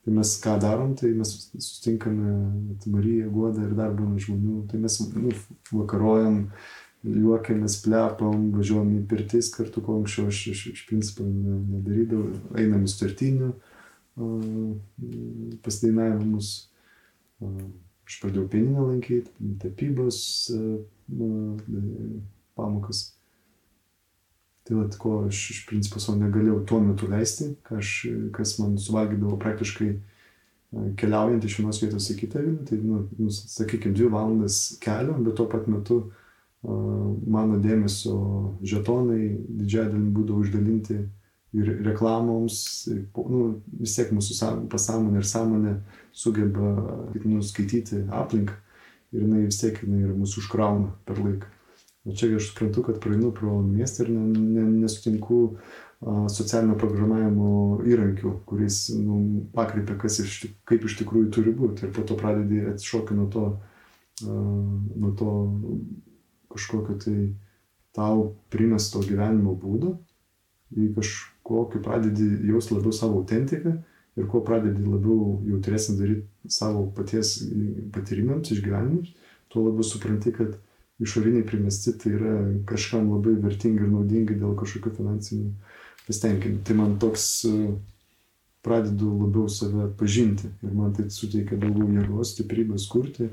[0.04, 2.36] tai mes ką darom, tai mes sustinkame
[2.90, 5.34] Mariją, Guodą ir dar būna žmonių, tai mes nu,
[5.72, 6.46] vakarojam,
[7.04, 13.52] juokiamės, plepam, važiuojam į pirtis kartu, ko anksčiau aš iš, principo nedarydavau, einam į startinių
[15.64, 16.50] pasidainavimus.
[17.40, 19.32] Aš pradėjau pieninę lankyti,
[19.62, 20.18] tapybos
[22.58, 23.06] pamokas.
[24.70, 27.94] Tai vat, ko aš iš principo savo negalėjau tuo metu leisti, aš,
[28.36, 29.98] kas man suvalgydavo praktiškai e,
[31.00, 35.34] keliaujant iš vienos vietos į kitą Vilnių, tai, nu, nu, sakykime, dvi valandas kelio, bet
[35.40, 36.12] tuo pat metu uh,
[36.62, 38.16] mano dėmesio
[38.62, 40.98] žetonai didžiąją dalį būdavo uždalinti
[41.56, 42.58] ir reklamoms,
[42.92, 43.44] ir, nu,
[43.80, 45.76] vis tiek mūsų pasąmonė ir sąmonė
[46.12, 46.74] sugeba
[47.24, 48.54] nuskaityti aplinką
[49.10, 51.48] ir jinai vis tiek jinai mūsų užkrauna per laiką.
[52.04, 55.40] O čia aš suprantu, kad praeinu pro miestą ir ne, ne, nesutinku
[56.32, 57.50] socialinio programavimo
[57.84, 59.18] įrankių, kuris nu,
[59.52, 61.84] pakreipia, kas iš, kaip iš tikrųjų turi būti.
[61.84, 63.44] Ir po to pradedi atšokti nuo to,
[64.24, 65.34] nuo to
[66.54, 67.18] kažkokio tai
[67.96, 69.98] tau primesto gyvenimo būdo,
[70.72, 73.74] į kažkokį pradedi jaus labiau savo autentiką
[74.16, 77.36] ir kuo pradedi labiau jautresnį daryti savo paties
[77.92, 79.12] patyrimams, išgyvenimams,
[79.52, 80.56] tuo labiau supranti, kad
[81.00, 82.34] išoriniai primesti, tai yra
[82.68, 85.52] kažkam labai vertingi ir naudingi dėl kažkokių finansinių
[86.06, 86.64] pasitenkinimų.
[86.66, 87.54] Tai man toks e,
[88.66, 93.30] pradedu labiau save pažinti ir man tai suteikia daugiau jėgos, stiprybės kurti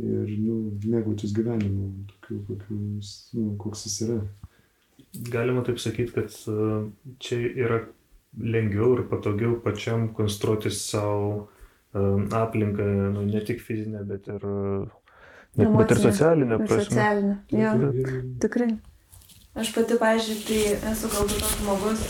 [0.00, 0.58] ir nu,
[0.88, 4.20] mėgautis gyvenimu, tokiu, kokius, nu, koks jis yra.
[5.32, 6.68] Galima taip sakyti, kad e,
[7.22, 7.80] čia yra
[8.40, 11.48] lengviau ir patogiau pačiam konstruoti savo
[11.92, 12.84] aplinką,
[13.16, 14.44] nu, ne tik fizinę, bet ir,
[15.56, 16.84] bet, bet ir socialinę prasme.
[16.84, 17.74] Socialinę, jo,
[18.42, 18.72] tikrai.
[19.58, 22.04] Aš pati, pažiūrėjau, tai esu galbūt toks žmogus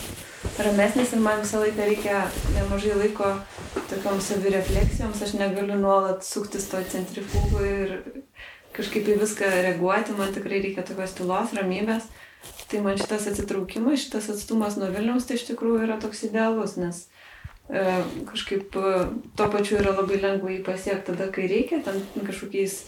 [0.61, 2.23] ramesnis ir man visą laiką reikia
[2.55, 3.29] nemažai laiko
[3.89, 7.95] tokiom savirefleksijoms, aš negaliu nuolat suktis to centrifugų ir
[8.75, 12.07] kažkaip į viską reaguoti, man tikrai reikia tokios tylos, ramybės.
[12.71, 17.03] Tai man šitas atsitraukimas, šitas atstumas nuo Vilniaus tai iš tikrųjų yra toks idealus, nes
[17.69, 17.83] e,
[18.29, 18.93] kažkaip e,
[19.37, 22.79] tuo pačiu yra labai lengva jį pasiekti tada, kai reikia, ten kažkokiais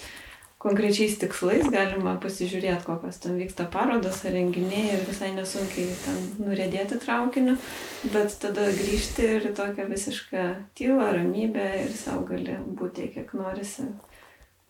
[0.64, 7.00] konkrečiais tikslais galima pasižiūrėti, kokios ten vyksta parodos ar renginiai ir visai nesunkiai ten nurėdėti
[7.04, 7.58] traukiniu,
[8.14, 10.46] bet tada grįžti ir tokią visišką
[10.80, 13.90] tylą, ramybę ir savo gali būti, kiek norisi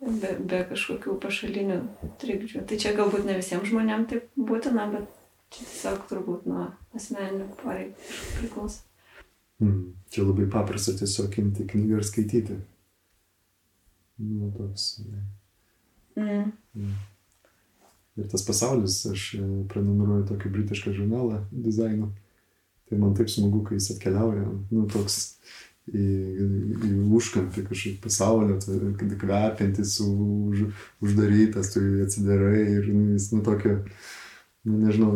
[0.02, 1.80] be, be kažkokių pašalinių
[2.22, 2.66] trikdžių.
[2.70, 5.08] Tai čia galbūt ne visiems žmonėms taip būtina, bet
[5.54, 8.82] čia tiesiog turbūt nuo asmeninių poreikių priklauso.
[9.62, 12.60] Mm, čia labai paprasta tiesiog imti knygą ir skaityti.
[14.24, 14.98] Nu, toks.
[16.15, 16.52] Mm.
[16.76, 16.93] Mm.
[18.17, 22.12] Ir tas pasaulis, aš e, prenumeruoju tokį britišką žurnalą dizaino.
[22.89, 24.43] Tai man taip smagu, kai jis atkeliauja.
[24.69, 25.39] Nu, toks
[25.89, 26.04] į,
[26.89, 28.60] į užkampį kažkokį pasaulio,
[28.99, 30.67] kad kvepiantis, už,
[31.02, 33.80] uždarytas, tu atsidarai ir nu, jis, nu, tokio,
[34.67, 35.15] nu, nežinau,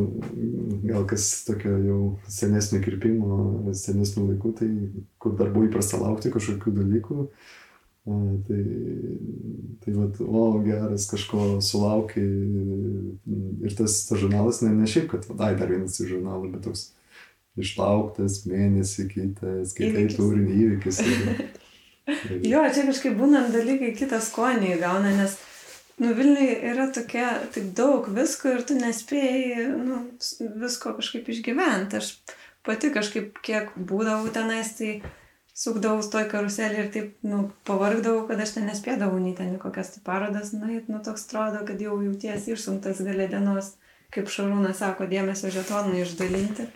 [0.88, 2.02] gal kas tokio jau
[2.40, 3.38] senesnio kirpimo,
[3.78, 4.72] senesnių laikų, tai
[5.22, 7.56] kur dar buvo įprasta laukti kažkokių dalykų, a,
[8.48, 8.62] tai,
[9.84, 15.56] tai vat, o, geras, kažko sulaukai ir tas, tas žurnalas, ne, ne šiaip, kad, ai,
[15.60, 16.86] dar vienas iš žurnalų, bet toks
[17.58, 21.02] išlauktas mėnesį, kitą, skaitai turinį įvykis.
[22.52, 25.38] jo, čia kažkaip būnant dalykai kitą skonį įgauna, nes
[26.00, 30.04] nu, Vilniui yra tokia, taip daug visko ir tu nespėjai nu,
[30.62, 32.00] visko kažkaip išgyventi.
[32.00, 32.14] Aš
[32.68, 35.00] pati kažkaip kiek būdavau tenais, tai
[35.58, 40.04] sukdavau toj karuselį ir taip, nu, pavargdavau, kad aš ten nespėdavau nei ten kokias tai
[40.06, 43.74] parodas, na, nu, toks atrodo, kad jau jauties išsunktas galė dienos,
[44.14, 46.68] kaip Šarūnas sako, dėmesio žetonai išdalinti.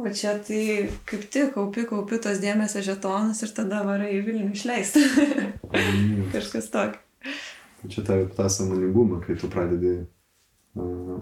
[0.00, 4.48] O čia tai kaip tik kaupi, kaupi tos dėmesio žetonus ir tada varai į Vilnių
[4.56, 5.04] išleisti.
[6.34, 6.98] Kažkas tokio.
[7.92, 11.20] Čia ta, ta samoningumą, kai tu pradedi uh,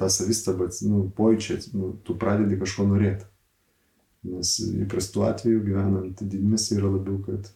[0.00, 3.30] tą savistabą, nu, pojčiai, nu, tu pradedi kažko norėti.
[4.24, 7.50] Nes įprastų atveju gyvenant didmėse yra labiau, kad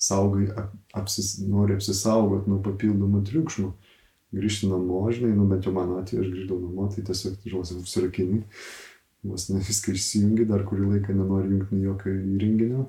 [0.00, 0.48] saugai
[0.96, 3.74] apsis, nori apsisaugoti nuo papildomų triukšmų.
[4.34, 8.40] Grįžti namo, žinai, nu bent jau mano atveju aš grįždavau namo, tai tiesiog, žinai, susirakini.
[8.40, 8.64] Uh,
[9.24, 12.84] vos ne viską išsijungi, dar kurį laiką nenori jungti jokio įrenginio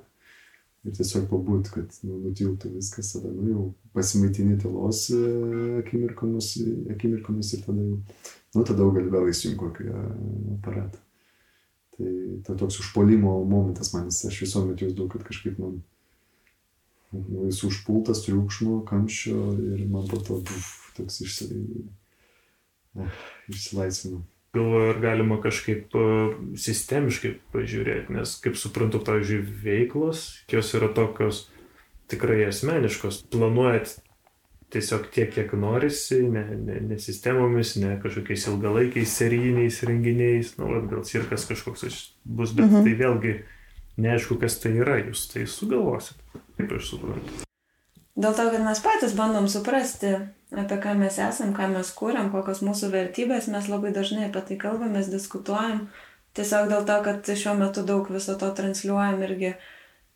[0.86, 3.62] ir tiesiog pabūt, kad nu, nutiltų viskas, tada nu, jau
[3.96, 5.22] pasimaitinį tylos e,
[5.80, 6.52] akimirkomis,
[6.94, 7.96] akimirkomis ir tada jau,
[8.54, 10.04] nu tada jau gali vėl įsijungti kokį e,
[10.60, 11.02] aparatą.
[11.96, 12.12] Tai
[12.44, 15.78] ta toks užpolimo momentas man, aš visuomet jausdavau, kad kažkaip man
[17.16, 19.36] nu, esu užpultas triukšmo, kamščio
[19.76, 21.22] ir man po to buf, toks
[23.48, 24.24] išsilaisvinu
[24.56, 26.06] galvoju, ar galima kažkaip e,
[26.60, 31.46] sistemiškai pažiūrėti, nes, kaip suprantu, pavyzdžiui, veiklos, jos yra tokios
[32.10, 33.96] tikrai asmeniškos, planuojat
[34.74, 41.04] tiesiog tiek, kiek norisi, ne, ne, ne sistemomis, ne kažkokiais ilgalaikiais serijiniais renginiais, nu, gal
[41.06, 42.86] cirkas kažkoks bus, bet mhm.
[42.86, 43.34] tai vėlgi
[44.02, 46.18] neaišku, kas tai yra, jūs tai sugalvosit,
[46.58, 47.44] kaip aš suprantu.
[48.16, 50.14] Dėl to, kad mes patys bandom suprasti,
[50.56, 54.56] apie ką mes esam, ką mes kūriam, kokios mūsų vertybės, mes labai dažnai apie tai
[54.60, 55.90] kalbamės, diskutuojam.
[56.36, 59.52] Tiesiog dėl to, kad šiuo metu daug viso to transliuojam irgi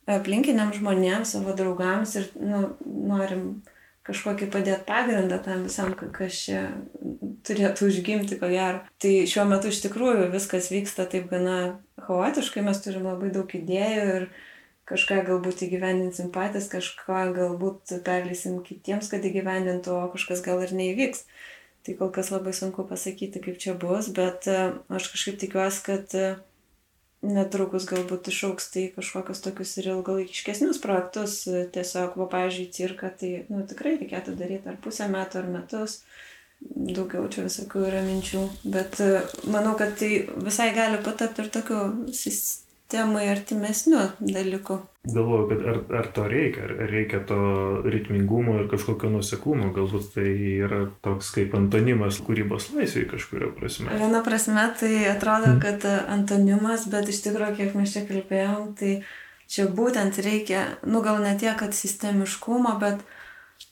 [0.09, 3.45] aplinkiniam žmonėms, savo draugams ir nu, norim
[4.11, 6.67] kažkokį padėti pagrindą tam visam, kas čia
[7.47, 8.83] turėtų užgimti, ko gero.
[9.01, 14.07] Tai šiuo metu iš tikrųjų viskas vyksta taip gana chaotiškai, mes turim labai daug idėjų
[14.19, 14.27] ir
[14.91, 21.25] kažką galbūt įgyvendinsim patys, kažką galbūt perlysim kitiems, kad įgyvendintų, o kažkas gal ir neįvyks.
[21.87, 24.57] Tai kol kas labai sunku pasakyti, kaip čia bus, bet e,
[24.93, 26.27] aš kažkaip tikiuosi, kad e,
[27.27, 31.43] netrukus galbūt išauks tai kažkokius tokius ir ilgalaikiškesnius projektus.
[31.75, 36.01] Tiesiog, va, pavyzdžiui, cirką, tai nu, tikrai reikėtų daryti ar pusę metų, ar metus.
[36.61, 38.99] Daugiau čia visokių yra minčių, bet
[39.49, 41.79] manau, kad tai visai gali patapti ir tokiu
[42.93, 44.83] temai artimesniu dalyku.
[45.03, 47.37] Galvoju, kad ar, ar to reikia, ar reikia to
[47.89, 53.97] ritmingumo ir kažkokio nuseklumo, galbūt tai yra toks kaip antonimas kūrybos laisvai kažkurio prasme.
[53.97, 55.63] Viena prasme tai atrodo, hmm.
[55.65, 58.93] kad antonimas, bet iš tikrųjų, kiek mes čia kalbėjom, tai
[59.49, 63.01] čia būtent reikia, nu gal ne tiek, kad sistemiškumo, bet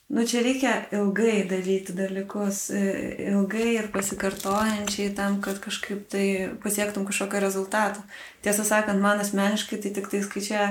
[0.09, 6.23] Nu, čia reikia ilgai daryti dalykus, ilgai ir pasikartojančiai tam, kad kažkaip tai
[6.63, 8.01] pasiektum kažkokio rezultato.
[8.41, 10.63] Tiesą sakant, man asmeniškai tai tik tai skaičia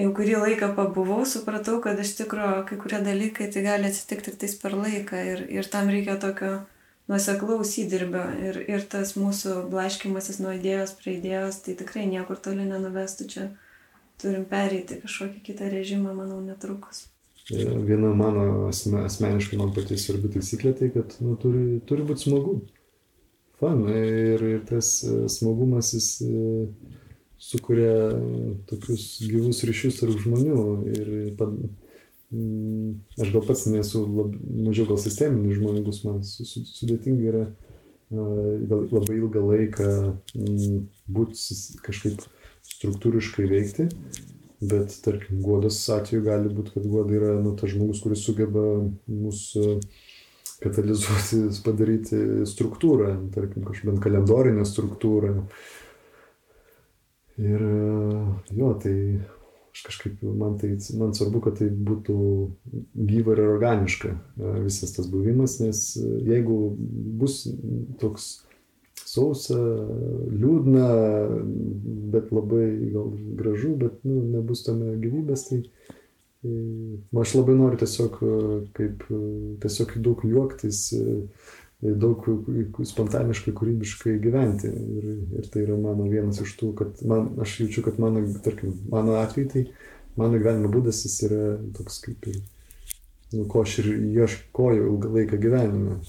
[0.00, 4.40] jau kurį laiką pabuvau, supratau, kad iš tikrųjų kai kurie dalykai tai gali atsitikti tik
[4.42, 6.52] tais per laiką ir, ir tam reikia tokio
[7.10, 12.66] nuoseklaus įdirbio ir, ir tas mūsų blaškimasis nuo idėjos prie idėjos, tai tikrai niekur toli
[12.68, 13.48] nenuvestų čia.
[14.20, 17.06] Turim pereiti kažkokį kitą režimą, manau, netrukus.
[17.50, 22.58] Viena mano asmeniškai man pati svarbi taisyklė tai, kad nu, turi, turi būti smagu.
[23.60, 23.82] Fan.
[23.92, 26.34] Ir, ir tas e, smagumas jis e,
[27.40, 27.94] sukuria
[28.70, 30.64] tokius gyvus ryšius tarp žmonių.
[30.92, 34.34] Ir mm, aš gal pats nesu lab,
[34.68, 37.46] mažiau gal sisteminis žmogus, man su, su, sudėtinga yra
[38.10, 39.88] gal, labai ilgą laiką
[40.36, 42.26] mm, būti kažkaip
[42.74, 43.88] struktūriškai veikti
[44.60, 48.64] bet tarkim guodos atveju gali būt kad guoda yra nu tas žmogus kuris sugeba
[49.08, 49.46] mus
[50.60, 55.46] katalizuoti padaryti struktūrą tarkim kažkokią bent kalendorinę struktūrą
[57.40, 57.64] ir
[58.56, 58.96] jo tai
[59.70, 62.16] aš kažkaip man tai man svarbu kad tai būtų
[62.94, 64.16] gyva ir organiška
[64.64, 65.82] visas tas buvimas nes
[66.26, 66.60] jeigu
[67.20, 67.44] bus
[68.02, 68.32] toks
[69.10, 69.58] sausa,
[70.30, 70.88] liūdna,
[72.12, 75.60] bet labai gal gražu, bet nu, nebus tame gyvybės, tai,
[76.42, 78.20] tai aš labai noriu tiesiog,
[78.76, 79.06] kaip,
[79.64, 80.84] tiesiog daug juoktis,
[81.80, 82.26] daug
[82.84, 84.68] spontaniškai, kūrybiškai gyventi.
[84.68, 88.74] Ir, ir tai yra mano vienas iš tų, kad man, aš jaučiu, kad mano, tarkim,
[88.92, 89.66] mano atveju tai
[90.20, 91.44] mano gyvenimo būdas jis yra
[91.76, 92.40] toks kaip ir,
[93.32, 96.00] nu, ko aš ir ieškojau ilgą laiką gyvenime.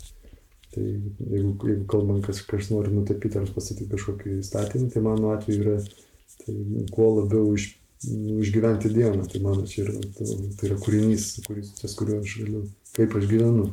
[0.72, 5.64] Tai jeigu, jeigu kalbam, kas, kas nori nutapyti ar pastatyti kažkokį statinį, tai mano atveju
[5.66, 6.56] yra tai,
[6.96, 7.74] kuo labiau iš,
[8.08, 9.28] nu, išgyventi dieną.
[9.32, 10.28] Tai mano čia yra, tai,
[10.60, 12.64] tai yra kūrinys, kuris, ties kuriuo aš galiu,
[12.96, 13.68] kaip aš gyvenu.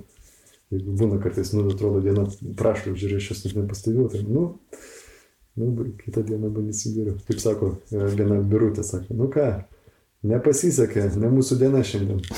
[0.74, 2.26] Jeigu būna kartais, nu, atrodo, diena
[2.58, 4.42] prašau, žiūrėjau, aš net nepastebėjau, tai, nu,
[5.56, 7.16] nu, kitą dieną bandysiu geriau.
[7.28, 9.48] Kaip sako, viena birutė sako, nu ką,
[10.28, 12.20] nepasisekė, ne mūsų diena šiandien.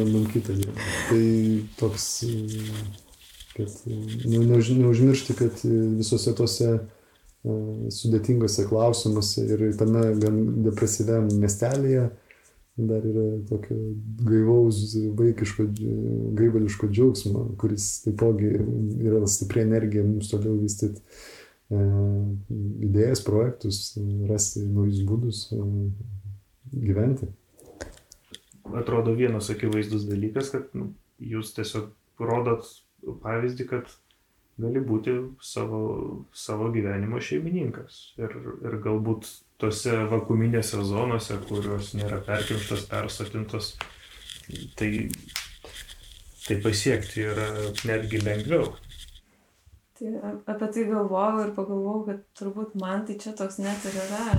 [0.00, 0.72] bandom kitą dieną.
[1.08, 2.24] Tai toks,
[3.56, 3.68] kad
[4.24, 5.62] nu, neuž, neužmiršti, kad
[5.98, 6.72] visose tose
[7.94, 12.10] sudėtingose klausimuose ir tame gan depresyviam miestelėje
[12.76, 13.76] dar yra tokio
[14.24, 14.78] gaivaus,
[15.18, 15.66] vaikiško,
[16.38, 18.54] gaivališko džiaugsmo, kuris taipogi
[19.04, 21.82] yra stipri energija mums toliau vystyti e,
[22.88, 23.82] idėjas, projektus,
[24.30, 25.60] rasti naujus būdus e,
[26.72, 27.28] gyventi
[28.74, 32.66] atrodo vienas akivaizdus dalykas, kad nu, jūs tiesiog rodot
[33.22, 33.90] pavyzdį, kad
[34.60, 35.80] gali būti savo,
[36.36, 38.00] savo gyvenimo šeimininkas.
[38.20, 38.34] Ir,
[38.66, 39.28] ir galbūt
[39.60, 43.74] tose vakuminėse zonose, kurios nėra perkimštos, persotintos,
[44.78, 44.90] tai,
[46.46, 47.48] tai pasiekti yra
[47.88, 48.72] netgi lengviau.
[50.00, 50.10] Tai
[50.48, 54.38] apie tai galvojau ir pagalvojau, kad turbūt man tai čia toks net ir yra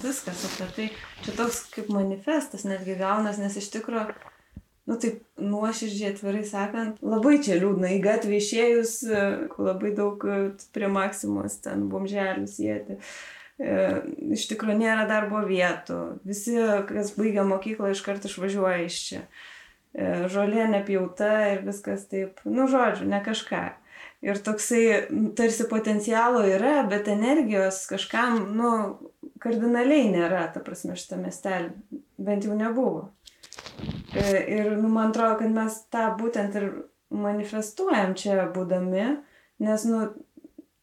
[0.00, 0.86] viskas apie tai.
[1.26, 4.06] Čia toks kaip manifestas netgi gaunas, nes iš tikrųjų,
[4.88, 8.96] nu taip nuoširdžiai atvirai sakant, labai čia liūdna į gatvę išėjus,
[9.60, 10.24] labai daug
[10.72, 12.96] prie maksimos ten bomželių sėti.
[12.96, 15.98] E, iš tikrųjų nėra darbo vietų.
[16.26, 16.56] Visi,
[16.88, 19.20] kas baigia mokyklą, iškart išvažiuoja iš čia.
[19.92, 23.64] E, žolė nepjauta ir viskas taip, nu žodžiu, ne kažką
[24.22, 24.84] ir toksai
[25.36, 28.70] tarsi potencialo yra, bet energijos kažkam, nu,
[29.42, 31.72] kardinaliai nėra, ta prasme, šitą miestelį.
[32.22, 33.08] Bent jau nebuvo.
[34.14, 36.68] E, ir, nu, man atrodo, kad mes tą būtent ir
[37.12, 39.08] manifestuojam čia būdami,
[39.66, 40.04] nes, nu,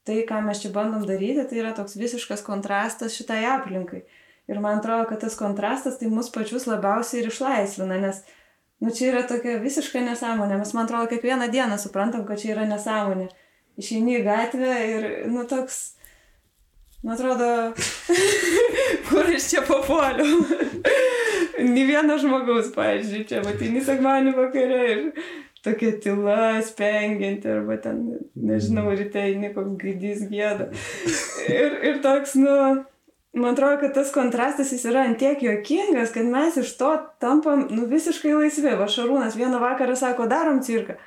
[0.09, 4.01] tai, ką mes čia bandom daryti, tai yra toks visiškas kontrastas šitai aplinkai.
[4.49, 8.23] Ir man atrodo, kad tas kontrastas tai mus pačius labiausiai ir išlaisvina, nes,
[8.79, 10.55] Nu čia yra tokia visiška nesąmonė.
[10.61, 13.27] Mes, man atrodo, kiekvieną dieną suprantam, kad čia yra nesąmonė.
[13.79, 15.79] Išeini į gatvę ir, nu, toks,
[17.03, 17.49] man atrodo,
[19.09, 20.45] kur iš čia papuoliau.
[21.73, 25.01] Nį vieno žmogaus, pavyzdžiui, čia matini sekmanį vakare ir
[25.65, 28.05] tokia tyla spengianti, arba ten,
[28.35, 30.69] nežinau, ryte eini koks gaidys gėda.
[31.49, 32.55] Ir, ir toks, nu,
[33.35, 37.85] man atrodo, kad tas kontrastas jis yra antiek juokingas, kad mes iš to tampam nu,
[37.91, 38.75] visiškai laisvi.
[38.79, 40.97] Va Šarūnas vieną vakarą sako, darom cirką.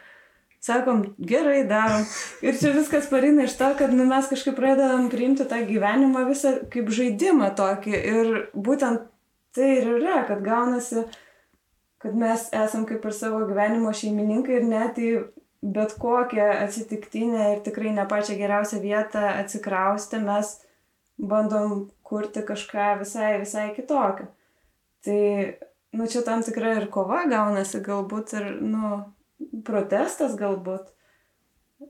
[0.63, 2.05] Sakom, gerai darom.
[2.47, 6.53] Ir čia viskas parina iš to, kad nu, mes kažkaip pradedam priimti tą gyvenimą visą
[6.71, 7.97] kaip žaidimą tokį.
[8.13, 9.09] Ir būtent
[9.57, 11.03] tai ir yra, kad gaunasi,
[12.03, 15.13] kad mes esam kaip ir savo gyvenimo šeimininkai ir net į
[15.63, 20.57] bet kokią atsitiktinę ir tikrai ne pačią geriausią vietą atsikraustę mes
[21.19, 24.27] bandom kurti kažką visai, visai kitokio.
[25.07, 25.21] Tai,
[25.93, 28.91] nu, čia tam tikra ir kova gaunasi, galbūt ir, nu,
[29.67, 30.91] protestas galbūt.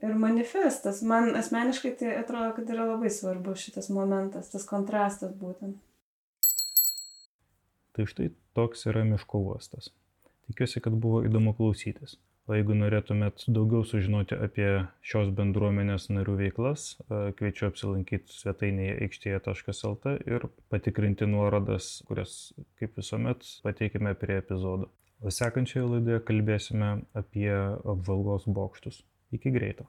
[0.03, 1.03] ir manifestas.
[1.05, 5.77] Man asmeniškai tai atrodo, kad yra labai svarbus šitas momentas, tas kontrastas būtent.
[7.93, 9.91] Tai štai toks yra miško uostas.
[10.51, 12.19] Tikiuosi, kad buvo įdomu klausytis.
[12.51, 14.69] O jeigu norėtumėt daugiau sužinoti apie
[15.07, 16.87] šios bendruomenės narių veiklas,
[17.39, 22.35] kviečiu apsilankyti svetainėje aikštėje.lt ir patikrinti nuorodas, kurias,
[22.83, 24.91] kaip visuomet, pateikime prie epizodo.
[25.23, 29.05] O sekančioje laidoje kalbėsime apie apžvalgos bokštus.
[29.39, 29.87] Iki greito.